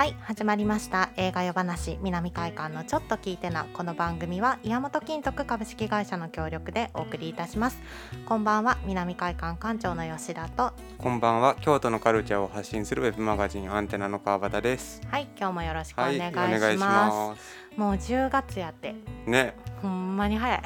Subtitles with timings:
[0.00, 1.10] はい始まりました。
[1.18, 7.82] 映画夜話南海館のちょっと聞いてなこの番組は岩本金属株式会社の協力でお送りいたします。
[8.24, 10.72] こんばんは南海館館長の吉田と。
[10.96, 15.02] こんばんは京都のカルチャーを発信するウェブマガジンアンテナの川端です。
[15.10, 17.76] はい今日もよろしくお願いします,、はい、お願いします。
[17.76, 18.94] もう10月やって。
[19.26, 19.54] ね。
[19.82, 20.62] ほんまに早い。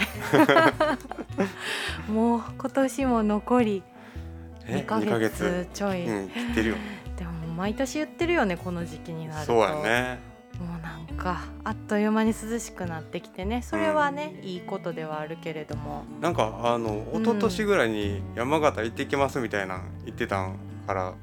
[2.09, 3.83] もう今年も残り
[4.69, 6.77] 2ヶ月ちょい、うん、切ってるよ
[7.55, 9.53] 毎年言ってるよねこの時期になると。
[9.53, 10.35] そうやね。
[10.59, 13.63] もうなんかあっという間に涼しくなってきてね。
[13.63, 16.05] それはね、うん、いいことではあるけれども。
[16.21, 21.15] なんかあの一昨年ぐらいに山形行ってきますみたいな言ってたんから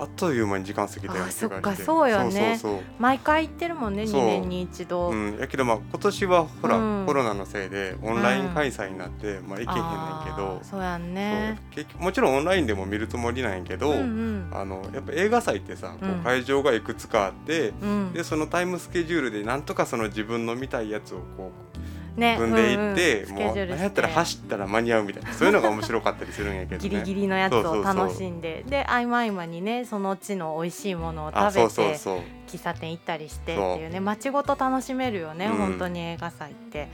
[0.00, 2.58] あっという間に時間過ぎたよあそっかそうよね。
[2.98, 10.60] 毎回行ってるもんね2年に一度、うん、やけどまあ今年はほら、うん、コロナのせいでオンライン開催になって、うん、まあ行けへんねんけど。
[10.62, 11.60] そうやんね。
[11.70, 17.72] 結局もちろんオンラインでも見るつもりなんやけど、うんうん、あのやっぱ映画祭ってさ、こう会場がいくつかあって、
[18.14, 25.32] でそのタイムスケジュールでなんとかその自分の見たいやつをこうね、組んでいって、うんうん、もう何やったら走ったら間に合うみたいな。
[25.32, 28.64] そういうのが面白かったりするんやけど、ね、 ギリギリのやつを楽しんで。
[28.66, 36.88] で合間合間にねその地の美味しいものを食べて喫茶店行ったりしてっていうね街ごと楽しめるよね、うん、本当に映画祭って。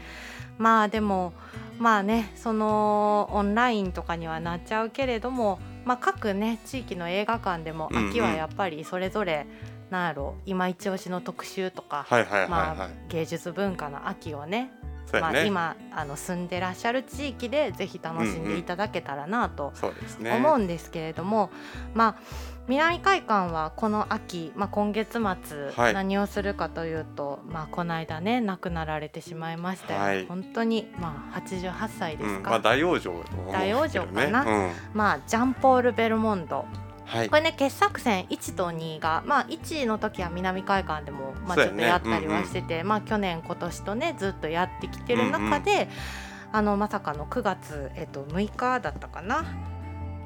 [0.59, 1.35] まあでも
[1.79, 9.47] まあねそのオンラインとかにはなっちゃうけれども、まあ、各ね地域の映画館でも秋はやっぱりそれぞれ、
[9.91, 12.07] なんやろ今一押しの特集とか、
[12.49, 14.71] まあ、芸術文化の秋をねね、
[15.13, 19.73] まあ、今あの住んでらっしゃる地域でぜひ楽しんでいただけたらなと
[20.21, 21.51] 思うんですけれども、
[21.85, 22.17] うんうん、まあ
[22.69, 36.67] 南海館はこの秋、まあ、今月末、何をするかというと、まあ、この間ね亡くなられてしまいましたよ、はい、本当に、まあ、88歳ですか、うん、まあ、大往生、大往生かな、うん、まあ、ジャンポール・ベルモンド。
[37.05, 45.89] はい、これね傑作選1と2が、まあ、1の時は南海館でも、まあ、ちょっとやったりはしてて、ねうんうん、まあ、去年今年とねずっとやってきてる中で、うんうん、
[46.53, 49.45] あのまさかの9月、えっと、6日だったかな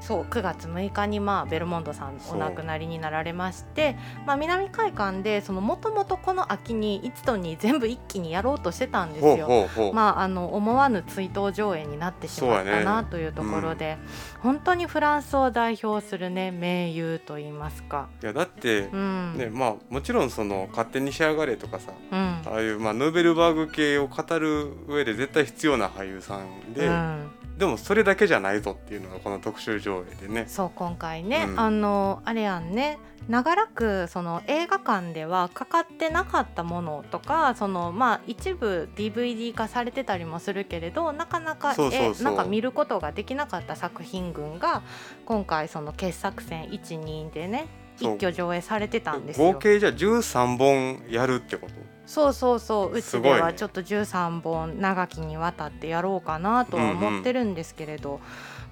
[0.00, 3.96] そう9月6日にまあベルモンドさんお亡くなりになられまして、
[4.26, 9.68] まあ、南海館でもともとこの秋に1と2全部一気にやろうとしてたんですよ。
[9.92, 13.98] まあ、あの思わぬ追悼上映になってしまったなというところで、ね
[14.36, 18.08] うん、本当にフランスを代表するね名優と言いますか。
[18.22, 26.86] いやだって、うん、ねまあ、もちろんその「勝手に仕上がれ」とかさ、うん、ああいう、まあ、ヌーベルバーグ系を語る上で絶対必要な俳優さんで。
[26.86, 27.30] うん
[27.60, 30.46] でもそれだけじゃないぞっていうのがこの特集上映でね。
[30.48, 32.98] そう今回ね、うん、あのあれやんね。
[33.28, 44.82] 長らくその映画館ではかかってなかったものとかそのまあ一部 DVD 化されてたりもするけれどなかなかえなんか見ることができなかった作品群が
[45.26, 47.66] 今回その傑作選12でね
[48.00, 49.52] 一挙上映されてたんですよ。
[49.52, 51.72] 合計じゃ13本やるってこと？
[52.06, 52.96] そうそうそう。
[52.96, 58.20] うちではちょっと13本長きにわたってやろうかなとは思ってるんですけれど、うんうん、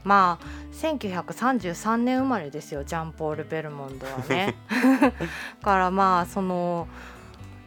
[0.02, 4.56] まあ1933年生まれですよジャンポール・ベルモンドはね。
[5.62, 6.88] からまあその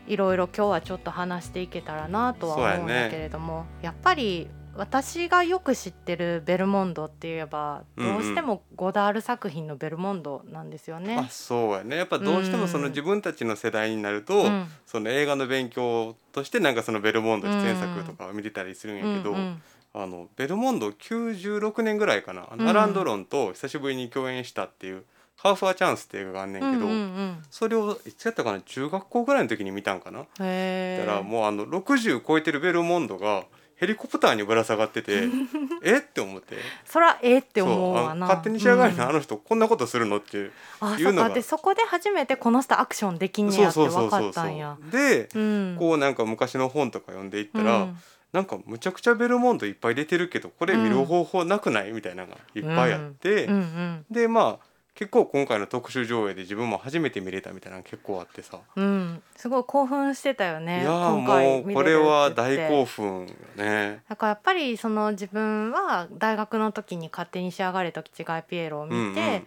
[0.07, 11.13] いろいろ今日はちょっと話していけたらなとは思うんだけれども、ね、やっぱり私がよく知ってるベルモンドって言えばどうしてもゴダール作品のベルモンドなんですよね。
[11.13, 11.97] うんうん、あそうやね。
[11.97, 19.61] やっぱどうしてもその自分たちの世代になると、うん、その映画の勉強としてなんかそのベルモンド出演作とかを見てたりするんやけど、うんうん、
[19.93, 25.03] あのベルモンド96年ぐらいかな、うん、アラン・ドロンと久しぶりに共演したっていう
[25.35, 30.19] 「ハーフ・ア・チャンス」っていう映画があんねんけど、うんうんうん、それをいつやったかな中学校ぐらいの時に見たんかな。
[30.19, 33.43] だからもうあの60超えてるベルモンドが
[33.81, 35.23] ヘリコプターにぶら下がってて
[35.81, 35.97] え？
[35.97, 36.55] って思って。
[36.85, 38.27] そらえって思うわな。
[38.27, 40.51] 勝手に仕上がりのあの人、こんなことするのっていう
[41.11, 41.31] のが。
[41.31, 44.77] でそこで初めてこの人アクションできんねやって分かったんや。
[44.91, 47.97] で、うん、こうなんか昔の本とか読んでいったら、うん、
[48.33, 64.03] なんかむちゃくちゃベルモンドいっぱい出てるけどこれ見る方法なくない、みたいなのがいっぱいあって、うんうんうん、でまあ結構今回の特集上映で自分も初めて見れたみたいなの結構あってさ、うん、すごい興奮してたよねいやもうこれは大興奮ね。
[64.09, 69.09] だからやっぱりその自分は大学の時に「勝手に仕上がれと違いピエロ」を見て、うんう
[69.39, 69.45] ん、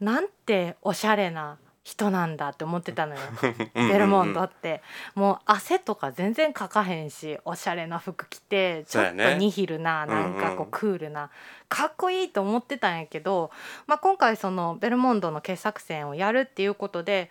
[0.00, 3.20] なんておしゃれな人なんだって思ってたのよ。
[3.74, 4.82] ベルモンドって。
[5.14, 11.30] もう汗とか全然かかへんしおしゃれな服着てちょっとニヒルな、ね、なんかこうクールな、
[11.68, 13.50] かっこいいと思ってたんやけど、
[13.86, 17.30] まあ、今回そのベルモンドの傑作選をやるっていうことで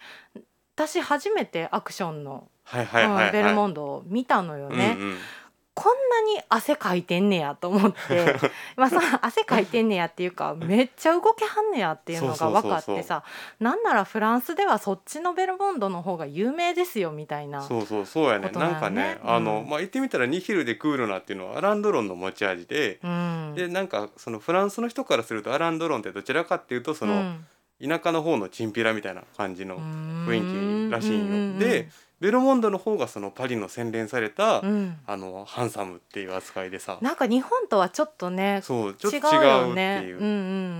[0.76, 2.50] 私初めてアクションの、
[3.32, 4.96] ベルモンドを見たのよね。
[4.98, 5.18] うんうん
[5.74, 8.36] こんなに汗かいてんねやと思って
[8.76, 13.24] まあその汗かいてんねやっていうかめっちゃ動けはんねやっていうのが分かってさ
[13.60, 27.48] なんならフランスではそっちのベルモンドの方が有名ですよみたいなそうそうそうやねなんかね、うん、あのまあ言ってみたらニヒルでクールなっていうのはアランドロンの持ち味で、うん、でなんかそのフランスの人からするとアランドロンってどちらかっていうとその、うん。
[27.84, 29.80] 田舎の方のチンピラみたいな感じの
[30.28, 31.60] 雰囲気らしいんよ。
[31.60, 31.90] で
[32.22, 37.00] ベルモンドの方がそのパリの洗練された、うん、あのハンサムっていう扱いでさ。
[37.02, 40.30] なんか日本とはちょっとねそうちょっと違うっていう、うんうん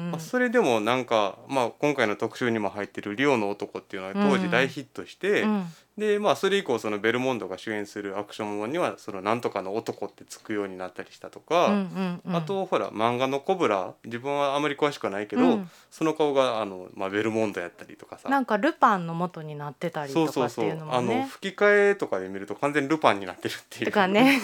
[0.06, 0.12] うん。
[0.12, 5.66] まあ、それでもなんか、まあ、今回の特集にも入ってる「リオの男」っていうのは当時大ヒットして、うん、
[5.98, 18.30] でまあそれ以降そのベルモンドが主演するアクションものにはそのなんとかの男ってつくようになったりしたとか、うんうんうん、あとほら漫画のコブラ自分はあまり詳しくはないけど、うん、その顔があの、まあ、ベルモンドやったりとかさ。
[18.30, 20.98] なんかルパンの元になってたりとかっていうのもね。
[20.98, 23.86] あの吹き替えとかで見ると完全にルパンになってるっていう。
[23.88, 24.40] とかね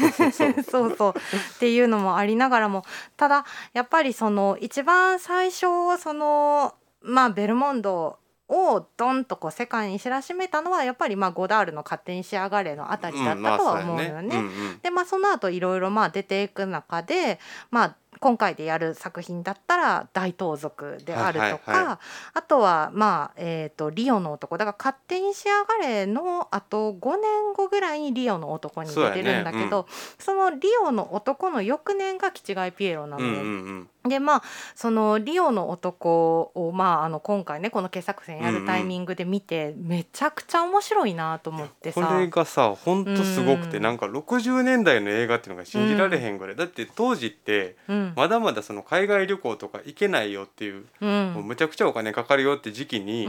[0.70, 1.14] そうそう
[1.56, 2.84] っていうのもありながらも。
[3.16, 14.44] ただやっぱりその一番最初そのまあベルモンドをドンとこう世界に知らしめたのはやっぱりまあゴダールの「勝手に仕上がれ」のあたりだったとは思うよね。
[14.82, 17.40] でまあその後いろいろまあ出ていく中で
[17.72, 21.98] まあ今回でやる作品だったら大盗賊であるとか、はいはいはい、
[22.34, 29.88] あとはまあ、えーと、リオの男だから勝手に仕上がれのあと5年後ぐらいにリオの男に出てるんだけど
[30.20, 30.48] そ、ね。
[30.48, 33.30] うん、そのリオの男の翌年がキチガイピエロなのよ。
[33.30, 34.10] うんうんうん。
[34.10, 34.44] でまあ
[34.76, 42.06] そのリオの男を、まあ、あの今回ねこの傑作選やるタイミングで見て、うんうん、めちゃくちゃ面白いなと思ってさ。
[42.06, 47.76] これがさほんとすごくて、うん、なんか60年代の映画っていうのが信じられへんぐらい、うん、だって当時って、
[48.16, 53.28] まだまだその海外旅行とか行けないよっていう,、もうむちゃくちゃお金かかるよって時期に、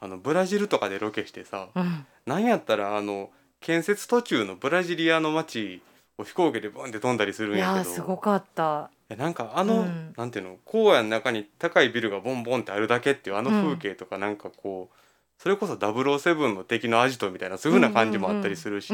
[0.00, 3.30] あのブラジルとかでロケしてさ、うん、なんやったらあの
[3.60, 5.82] 建設途中のブラジリアの街
[6.18, 7.94] を飛行機でボンって飛んだりするんやけど。
[7.94, 8.90] すごかった。
[9.16, 14.96] なんかあの、うん、なんていうの荒野の中に高いビルがボンボンってあるだけっていうあの風景とかなんかこう、
[15.38, 18.92] それこそ007の敵のアジトみたいなそういう風な感じもあったりするし、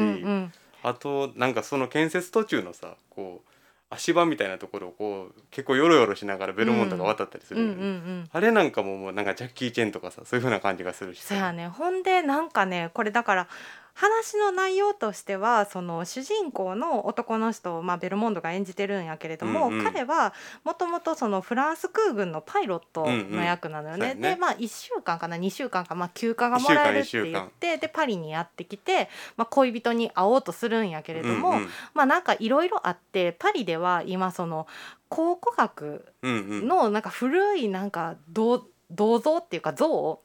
[0.83, 3.52] あとなんかその建設途中のさこう
[3.93, 8.25] 足場みたいなところをこう結構ヨロヨロしながらベルモントが渡ったりする、ね。
[8.31, 11.67] あれなんかももうなんかジャッキー・チェンとかさそういう風な感じがするしそうやね。
[11.67, 13.47] ほんでなんかねこれだから
[13.93, 24.07] 話の内容としてはその主人公の男の人を、まあ、ベルモンドが演じてるんやけれども、うんうん、彼はもともとそのフランス空軍のパイロットの役なのよね。
[24.07, 34.65] うんうん、でまあ1週間かな？2週間か、まあ、休暇がもらえるって言ってでパリにやってきて、まあ、恋人に会おうとするんやけれども、うんうん、まあなんかいろいろあってパリでは今その
[35.09, 40.21] 考古学のなんか古いなんか銅銅像っていうか像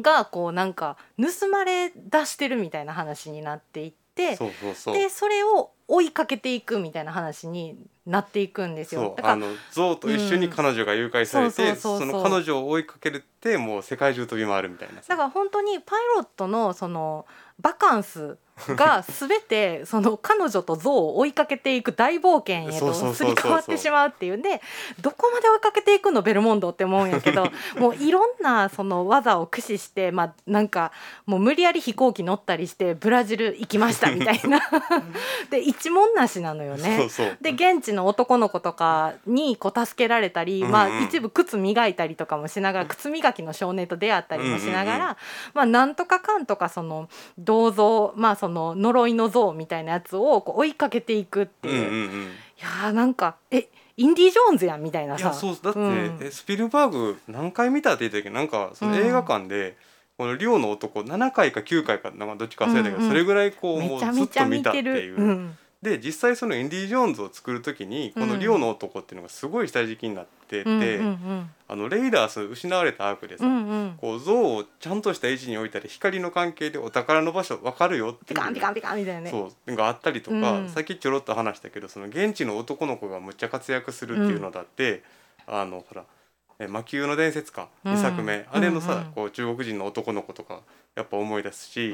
[0.00, 7.76] がこうなんか盗まれ出してるみたいな話になっていってでそれを追いかけていくみたいな話に
[8.06, 9.16] なっていくんですよ。
[9.22, 14.96] あの象と一緒に彼女が誘拐されて、その彼女を追いかけるってもう世界中飛び回るみたいな。
[14.96, 17.26] だから本当にパイロットのその
[17.60, 18.38] バカンス
[18.68, 24.60] が全てその彼女と象を追いかけていく大冒険へとすり替わってしまうっていうんで
[25.00, 27.46] どこまで追いかけていくのベルモンドって思うんやけど
[27.78, 30.92] もういろんなその技を駆使してまあなんか
[31.26, 34.60] もう無理やり飛行機乗ったりしてブラジル行きましたみたいな。
[35.50, 37.08] で一文なしなのよね。
[37.40, 45.16] で現地の男の子とかにこう助けられたり、まあ、一部靴磨いたりとかもしながら靴磨きの少年と出会ったりもしながら、
[45.54, 52.26] まあ、なんとかかんとかその銅像まあその呪いの像みたいなやつをこう追いかけていくっていう,、うんうんうん、い
[52.58, 55.18] やーなんかえインディ・ジョーンズやんみたいな。
[55.18, 58.30] さそうだって、うん、スピルバーグ何回見たって言ったけ？
[58.30, 59.76] どなんかその映画館で、
[60.16, 65.20] この「リオの男」7回か9回かなんかどっちか忘れたけど、うんうん、それぐらいこうもうずっと見たっていう。
[65.20, 79.30] うんで実際そのインディ・ジョーンズを作る時にこの「リオの男」っていうのがすごい下敷きになってて、うんうんうん、あのレイダース失われたアークでさ、うんうん、こう像をちゃんとした位置に置いたり光の関係でお宝の場所分かるよっていうピカンピカンピカンみたいなね。
[79.30, 85.02] そうがあったりとか、うん、さっきちょろっと話したけどその現地の男の子がむっちゃ活躍するっていうのだって、
[85.48, 86.04] うん、あのほら
[86.68, 90.60] 「魔球の伝説か」2作目、あれのさ、こう中国人の男の子とか
[90.94, 91.92] やっぱ思い出すし、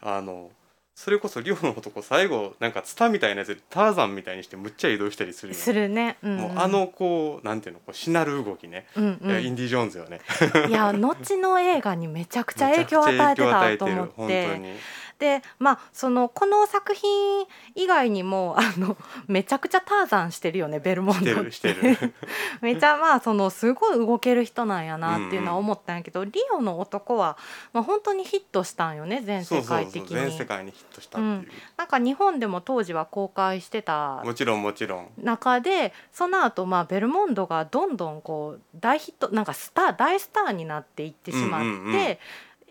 [0.00, 0.50] あの
[1.00, 6.32] それこそリオの男最後なんかツタみたいなやつでターザンみたいにしてむっちゃ移動したりするするね、うん。
[6.32, 10.20] うん、もうあのこうなんていうのこうしなる動きね、うんうん、インディ・ジョーンズよね。
[10.68, 15.00] いや後の映画にめちゃくちゃ影響を与えてたと思って。
[15.20, 18.96] でまあそのこの作品以外にもあの
[19.28, 21.30] めちゃくちゃターザンしてるよねベルモンド
[22.62, 27.36] めちゃまあそのすごい動ける人なんやなっていうのは思ったんやけど、うんうん、リオの男は、
[27.74, 30.08] まあ、本当にヒットしたんよね全世界的に。
[30.08, 35.08] 全世界にヒットしたっていう、うん、なんか日本でも当時は公開してたもちろんもちろん。
[35.22, 42.18] 中でその後まあベルモンドがどんどんこう大ヒットなんかスター大スターになっていってしまって、うんうんうん。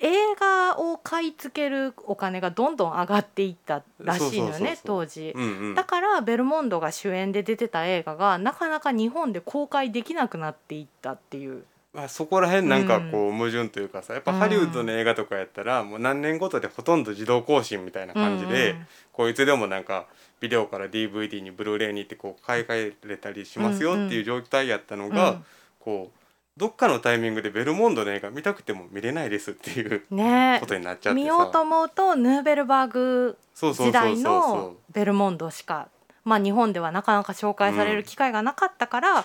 [0.02, 11.66] 映画を買い付けるお金がどんどん上がっていったらしいのよね当時、うんうん、だからベルモンドが主演で出てた映画がなかなか日本で公開できなくなっていったっていう。
[11.92, 18.76] まあ、そこら辺なんかこう矛盾というかさやっぱハリウッドの映画とかやったらもう何年ごとでほとんど自動更新みたいな感じで、
[19.12, 20.06] こいつでもなんか
[20.40, 25.42] ビデオから DVD にブルーレイにってこう買い替えれたりしますよっていう状態やったのが、
[25.80, 26.20] こう
[26.60, 30.02] どっかのタイミングでベルモンドの映画見たくても見れないですっていう
[30.60, 35.88] ことになっちゃって見ようと思うとヌーベルバーグ時代のベルモンドしか
[36.26, 39.24] まあ日本ではなかなか紹介される機会がなかったから、うん、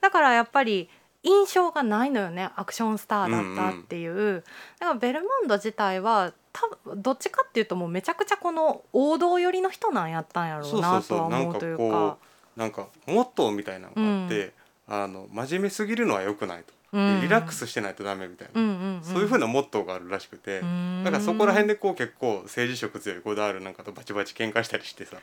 [0.00, 0.90] だからやっぱり
[1.22, 4.44] 印象がないのよねアクションスターだったっていう、うんうん、
[4.80, 12.16] だからベルモンド自体は多分どっちかっていうともうめちゃくちゃこの王道寄りの人なんやったんやろうなとは思うというか。
[12.56, 14.52] なんかモットーみたいなのがあって、
[14.86, 16.74] あの真面目すぎるのは良くないと。
[16.92, 25.16] リラックスしてないとダメみたいな、うんうんうん、そういうふうなモットーがあるらしくて、だからそこら辺でこう結構政治色強いゴダールなんかとバチバチ喧嘩したりしてさ。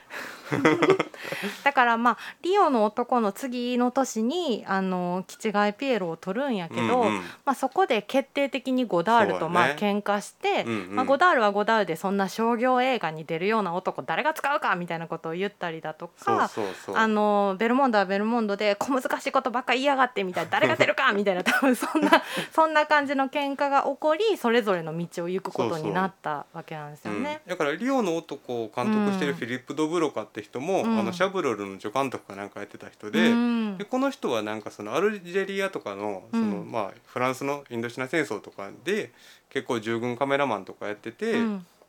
[1.64, 16.50] だからまあリオの男の次の年にあのキチガイピエロを取るんやけど、うんうん、まあ、そこで決定的にゴダールとまあ喧嘩して、ねうんうん、まあ、ゴダールはゴダールでそんな商業映画に出るような男誰が使うかみたいなことを言ったりだとか
[16.94, 22.24] あのベルモンドはベルモンドで小難しいことばっか言いやがってみたいな誰が出るかみたいな分 そんな
[22.54, 27.42] そんな感じの喧嘩が起こりそれぞれの道を行くことになったわけなんですよね。
[27.46, 39.12] うん、だからリオの男を監督してるフィリップ・ドブロカって人も、うん、あのシャブロルの助監督かなんかやってた人でうん、でこの人はなんかそのアルジェリアとかのその、まあ、フランスのインドシナ戦争とかで
[39.50, 41.40] 結構従軍カメラマンとかやってて。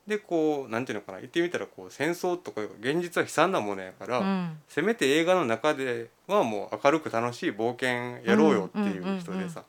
[0.07, 9.63] でこうなんていうのかな言ってみたらこう戦争とか現実は悲惨なものやから、うん、せめて映画の中ではもう明るく楽しい冒険やろうよっていう人でさ、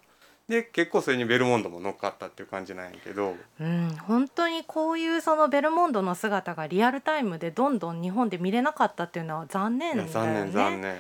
[0.49, 10.13] で結構それにベルモンドも乗っかったっていう感じなんやけど、うん、本当にこういうそのベルモンドの姿がリアルタイムでどんどん日本で見れなかったっていうのは残念だよね。
[10.13, 10.97] 残念残念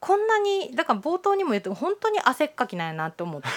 [0.00, 3.48] こんなにだから冒頭にも言って本当に汗っかきなんやなって思って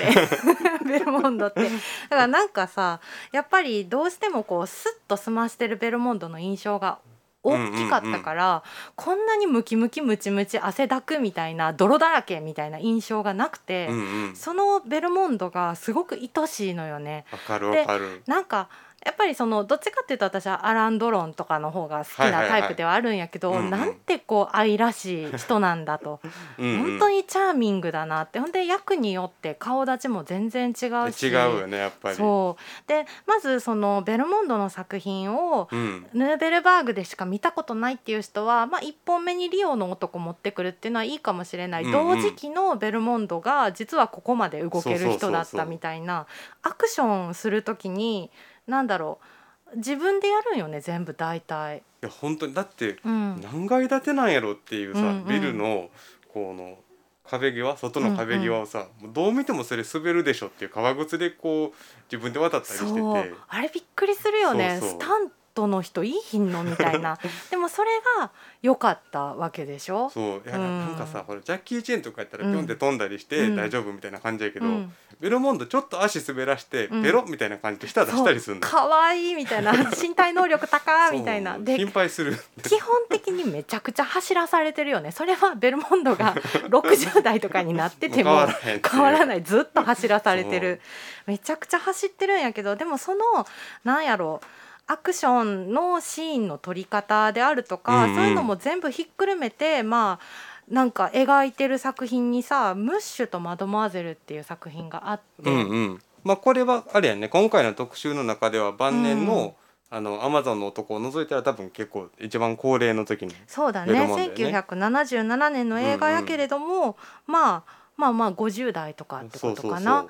[0.85, 1.63] ベルモンドって。
[1.63, 2.99] だからなんかさ
[3.31, 6.99] やっぱりどうしてもこうスッと済ましてるベルモンドの印象が
[7.43, 8.61] 大きかったから、うんうんうん、
[8.95, 17.25] こんなにムキムキムチムチ汗だくみたいな泥だらけみたいな印象がなくて、うんうん、そのベルモンドがすごく愛しいのよね。
[17.31, 18.23] わかるわかる。
[18.27, 18.69] なんか
[19.05, 26.21] やっぱりそのどっちかっていうと私はアラン・ドロンとかの方が好きなタイプではあるんやけど、はいはいはい、なんてこう愛らしい人なんだと。
[26.57, 28.39] うん、本当にチャーミングだなって。
[28.39, 31.27] ほんで役によって顔立ちも全然違うし。
[31.27, 32.15] 違うよねやっぱり。
[32.15, 32.87] そう。
[32.87, 35.67] でまずそのベルモンドの作品を、
[36.13, 46.25] ヌーベルバーグでしか見たことないっていう人は、まあ、1本目にリオの男持ってくるっていうのはいいかもしれない、うんうん、同時期のベルモンドが実はここまで動ける人だったみたいな。
[46.61, 48.31] アクションする時に
[48.67, 49.77] なんだろう。
[49.77, 51.77] 自分でやるんよね全部大体。
[51.77, 52.53] いや本当に。
[52.53, 55.89] だって何階建てなんやろっていうさ、うん、ビルの
[56.33, 56.77] この
[57.25, 61.77] 壁際外の壁際をさ、うんうん、どう見てもそれ滑るでしょっていう革靴でこう
[62.11, 63.35] 自分で渡ったりしてて。
[63.47, 64.79] あれびっくりするよね。
[64.81, 67.17] スタントの人いいひんのみたいな。
[67.51, 68.31] でもそれが
[68.61, 70.09] 良かったわけでしょ？
[70.09, 70.41] そう。
[70.45, 79.73] いや、うん、なんかさほらジャッキー・チェンとかやったらピョンって飛んだりして大丈夫みたいな感じやけど、うん、ベルモンドちょっと足滑らしてペロみたいな感じで舌出したりするの、かわいいみたいな。
[79.73, 81.57] 身体能力高みたいな。
[81.59, 82.37] で心配する。
[82.63, 85.11] 基本的にめちゃくちゃ走らされてるよね。
[85.11, 86.33] それはベルモンドが
[86.69, 88.47] 60代とかになってても
[88.91, 89.43] 変わらない。
[89.43, 90.81] ずっと走らされてる。
[91.25, 93.47] めちゃくちゃ走ってるんやけどでもその
[93.85, 94.45] なんやろう
[94.93, 107.27] アクションのシーンの撮り方であるとか、うんうん、そういうのも全部ひっくるめてまあなんか描いてる作品にさ「ムッシュとマドモアゼル」っていう作品があって、うんうん、まあ、これはあれやね。
[107.27, 109.55] 今回の特集の中では晩年の、
[109.91, 113.93] うん、あのアマゾンの男を除いたら多分結構一番高齢の時にそうだね。
[113.93, 114.05] ね。
[114.05, 116.93] 1977年の映画やけれども、うんうん、
[117.27, 117.63] まあ
[117.97, 120.05] まあまあ50代とかってことかな。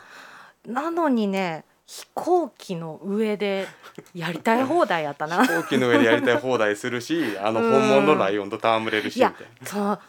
[0.68, 3.68] なのにね飛行機の上で
[4.16, 5.46] やりたい放題やったな。
[5.46, 9.32] 飛行機の上でやりたい放題するしあの本物のライオンと戯れるしみたい
[9.62, 9.68] な。
[9.68, 10.00] そう。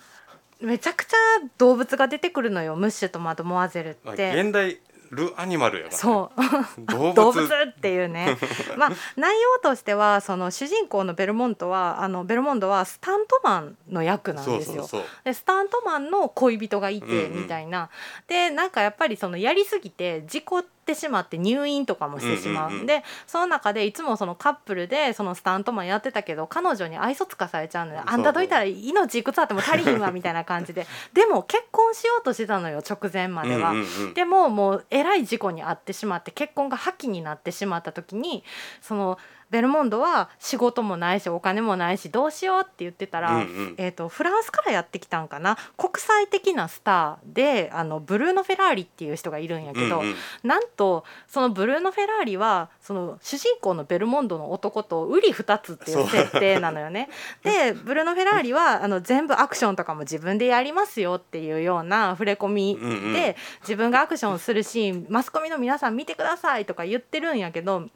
[0.66, 1.16] めちゃくちゃ
[1.58, 4.32] 動物が出てくるのよムッシュとマドモアゼルって。
[4.34, 4.78] 現代
[5.10, 7.14] ルアニマルやから、ね、そう。
[7.14, 7.44] 動物。
[7.44, 8.38] っていうね。
[8.78, 14.88] まあ内容としてはその主人公のベルモントはあのベルモンドはスタントマンの役なんですよ。
[15.22, 17.90] でスタントマンの恋人がいてみたいな、うんうん、
[18.26, 30.86] でなんかやっぱりそのやりすぎて事故ってしまって入院とかもしてしまう,、うんでその中でいつもそのカップルでそのスタントマンやってたけど彼女に愛想つかされちゃうのであんたどいたら命いくつあっても足りひんわみたいな感じで。
[31.14, 33.72] でも結婚しようとしてたのよ直前までは。
[34.14, 38.44] でももうえらい事故に遭ってしまって結婚が破棄になってしまった時に
[38.82, 39.18] その
[39.54, 57.08] ベルモンドは仕事もないしお金もないしどうしようって言ってたら、うんうん、えーと、フランスからやってきたんかな国際的なスターであのブルーノ・フェラーリっていう人がいるんやけど、うんうん、なんとそのブルーノ・フェラーリはその主人公のベルモンドの男と瓜二つっていう設定なのよね。
[57.44, 67.88] でブルーノ・フェラーリはあの全部アクションとかも自分でやりますよっていうような触れ込みで、うんうん、自分がアクションするシーンマスコミの皆さん見てくださいとか言ってるんやけど。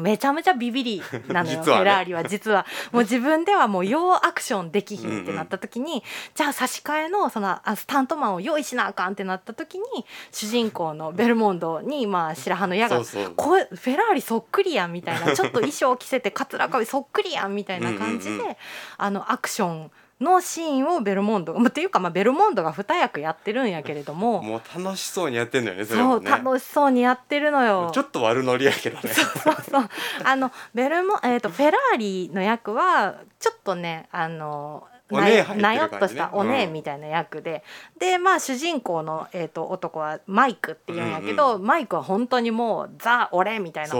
[0.00, 2.66] めちゃめちゃビビりなのよ、 ね、フェラーリは実は。
[2.92, 6.02] もう自分ではもう要アクションできひんってなった時に、うんうん、
[6.34, 9.84] じゃあ差し替えのそのスタントマンを用意しなあかんってなった時に
[10.32, 18.56] 主人公のベルモンドにまあ白羽の矢がこフェラーリそっくりやんみたいな ちょっと衣装着せてかつらかびそっくりやんみたいな感じで、
[18.96, 26.30] あのアクションのシーンをベルモンドっていうかまあベルモンドが二役やってるんやけれどももう楽しそうにやってんのよねそれもね。
[26.30, 27.90] そう楽しそうにやってるのよ。
[27.92, 29.12] ちょっと悪ノリやけどね。
[29.12, 29.88] そうそうそう。
[30.24, 43.90] あのベルモえっ、ー、とフェラーリの役はちょっとねあのななよっとしたお姉みたいな役で、うん、でまあ主人公の、えーと、男はマイクっていうんやけど、うんうん、マイクは本当にもうザ・俺みたいな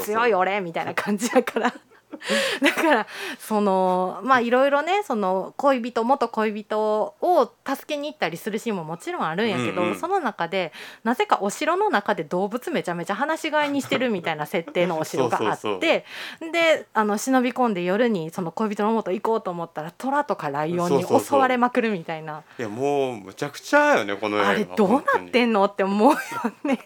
[0.00, 1.74] 強い俺みたいな感じやから
[2.62, 3.06] だから
[3.38, 10.72] そのまあいろいろねその恋人元恋人を助けに行ったりするシーンももちろんあるんやけど、うんうん、その中で
[11.04, 16.04] なぜかお城の中で動物めちゃめちゃ放し飼いにしてるみたいな設定のお城があって
[16.52, 22.42] であの忍び込んで夜にその恋人の元行こうと思ったら虎とかライオンに襲われまくるみたいな。
[22.58, 26.18] いやもうむちゃくちゃよねこのあれどうなってんのって思うよ
[26.64, 26.78] ね。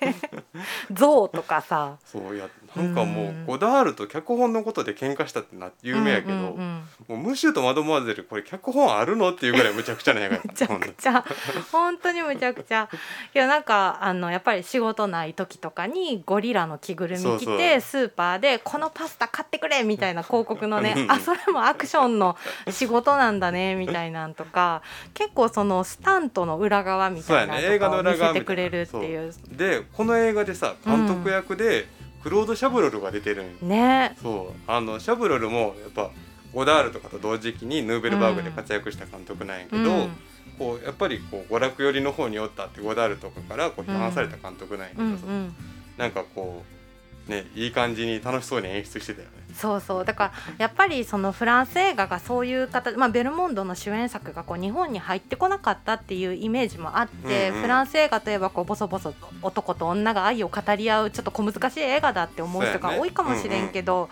[0.92, 1.96] 象とかさ。
[2.04, 11.24] そうやなんかもうゴダールと脚本のことで喧嘩したってな有名やけど、うんうんうん、もうムシュとマドモアゼルこれ脚本あるのっていうぐらいむちゃくちゃな映画 むちゃくちゃ。
[11.72, 12.88] 本当にむちゃくちゃ。
[13.34, 22.36] いやなんかあのやっぱり仕事ない時とかにゴリラの着ぐるみ着てスーパーでこのパスタ買ってくれみたいな広告のねあそれもアクションの
[22.70, 24.82] 仕事なんだねみたいなんとか。
[25.14, 29.32] 結構そのスタントの裏側みたいなとかを見せてくれるっていう。
[29.50, 33.68] でこの映画でさ監督役で、うんクロード・シャブロルが出てるん。
[33.68, 34.16] ね。
[34.22, 34.60] そう。
[34.66, 36.10] あのシャブロルもやっぱ
[36.52, 40.10] ゴダールとかと同時期にヌーベルバーグで活躍した監督なんやけど、うん、
[40.58, 45.18] こうやっぱりこう娯楽寄りの方におったってゴダールとかからこう批判された監督なんやけどさ、うんうん。
[45.18, 45.54] うん、
[45.96, 46.79] なんかこう
[47.30, 49.40] ねいい感じに楽しそうに演出してたよね。
[49.54, 50.04] そうそう。
[50.04, 64.10] だからやっぱりそのフランス映画がそういう形、まあ、ベルモンドの主演作がこう日本に入ってこなかったっていうイメージもあって、うんうん、フランス映画といえばこうボソボソ男と女が愛を語り合うちょっと小難しい映画だって思う人が多いかもしれんけど、ね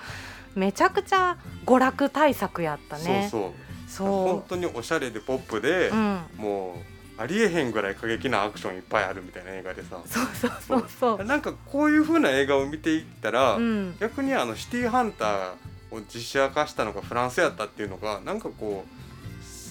[0.56, 3.28] うんうん、めちゃくちゃ娯楽対策やったね。
[3.30, 3.52] そうそう。
[3.88, 4.08] そう。
[4.08, 10.00] 本当におしゃれでポップで、うん、もうありえへんぐらい過激なアクションいっぱいあるみたいな映画でさ。
[10.06, 11.24] そうそうそうそう。
[11.24, 15.52] なんかこういうふうな映画を見ていったら、うん、逆にあのシティーハンター
[15.90, 18.84] を実写化したのがフランスやったっていうのがなんかこ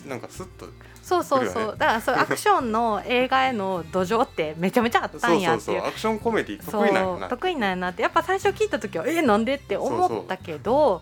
[0.06, 0.68] うなんかスッと、
[1.02, 1.78] そうそうそう。
[1.78, 5.86] だからそうアクションの映画への土壌ってめちゃめちゃあったんやっていう。
[5.86, 7.28] アクションコメディ得意なんやな。
[7.30, 8.02] 得意なんやなって。
[8.02, 11.02] やっぱ最初聞いた時はえー、なんでって思ったけど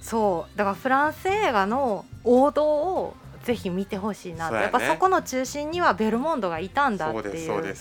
[0.00, 0.58] そう。
[0.58, 3.16] だからフランス映画の王道を
[3.48, 7.74] ぜひ見てほしいな、ね、やっぱそこの中心にはベルモンドがいたんだっていう。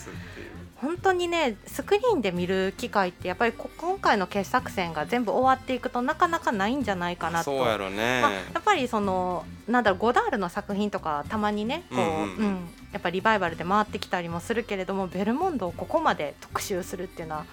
[0.78, 7.46] 本当にねスクリーンで見る機会ってやっぱり今回の傑作選が全部終わっていくとなかなかないんじゃないかなと。
[7.46, 12.12] そうやろね、まあ、やっぱりそのなんだろうゴダールの作品とかたまにねこう、うん、うん。
[12.12, 17.46] うん、やっぱリバイバルで回ってきたりもするけれどもベルモンドをここまで特集するっていうのは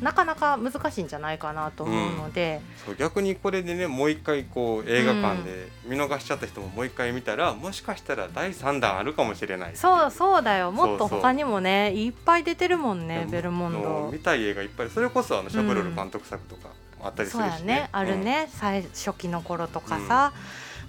[0.00, 10.72] なかなか難しいんじゃないかなと思うので、うん、逆にこれでねもう一回こう映画館で見逃しちゃった人ももう一回見たら、うん、もしかしたら第3弾あるかもしれないそうそうだよ。
[10.72, 14.10] もっと他にもねいっぱい出てるもんねベルモンド。
[14.12, 14.90] 見たい映画いっぱい。
[14.90, 16.70] それこそあのシャブロル監督作とか
[17.02, 17.88] あったりするし、ね、そうやね。
[17.92, 20.32] あるね、最初期の頃とかさ、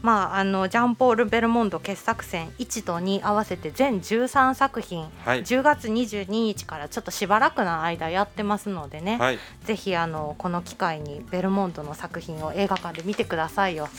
[0.02, 13.90] まあ、あのジャンポール・ベルモンド傑作選1と2合わせて全13作品、はい、10月22日からちょっとしばらくの間やってますのでね、はい、ぜひあのこの機会にベルモンドの作品を映画館で見てくださいよ。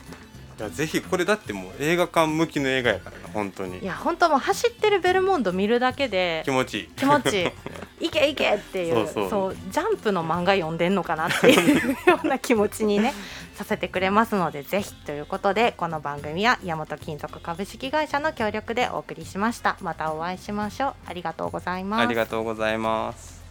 [0.59, 3.79] いやぜひこれだってもう映画館向きの映画やから本当に。
[3.79, 6.87] いや本当もう走ってるベルモンド見るだけで気持ちいい。
[6.89, 7.51] 気持ちいい
[8.03, 13.15] いけいけっていうそうジャンプの漫画読んでんのかなっていうような気持ちにね
[13.55, 19.77] させてくれますのでぜひということでこの番組は山本金属株式会社の協力でお送りしました。
[19.81, 20.95] またお会いしましょう。
[21.07, 22.03] ありがとうございます。
[22.03, 23.42] ありがとうございます